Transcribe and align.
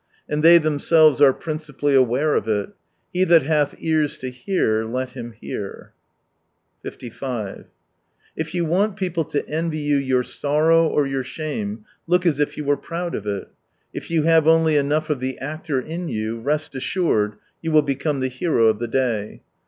And 0.27 0.41
they 0.41 0.57
themselves 0.57 1.21
are 1.21 1.31
principally 1.31 1.93
aware 1.93 2.33
of 2.33 2.47
it.... 2.47 2.69
He 3.13 3.23
that 3.25 3.43
hath 3.43 3.75
ears 3.77 4.17
to 4.17 4.31
hear, 4.31 4.83
let 4.83 5.11
him 5.11 5.33
hear. 5.33 5.93
55 6.81 7.65
If 8.35 8.55
you 8.55 8.65
want 8.65 8.95
people 8.95 9.23
to 9.25 9.47
envy 9.47 9.77
you 9.77 9.97
your 9.97 10.23
sorrow 10.23 10.87
or 10.87 11.05
your 11.05 11.23
shame, 11.23 11.85
look 12.07 12.25
as 12.25 12.39
if 12.39 12.57
you 12.57 12.65
were 12.65 12.77
proud 12.77 13.13
of 13.13 13.27
it. 13.27 13.49
If 13.93 14.09
you 14.09 14.23
have 14.23 14.47
only 14.47 14.75
enough 14.75 15.11
of 15.11 15.19
the 15.19 15.37
actor 15.37 15.79
in 15.79 16.07
you, 16.07 16.39
rest 16.39 16.73
assured, 16.73 17.35
you 17.61 17.71
will 17.71 17.83
become 17.83 18.21
the 18.21 18.27
hero 18.27 18.69
of 18.69 18.79
the 18.79 18.87
day. 18.87 19.43